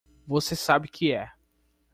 [0.25, 1.31] Você sabe que é!